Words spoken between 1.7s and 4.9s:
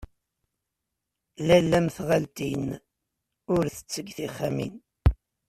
mm tɣaltin, ur tettegg tixxamin.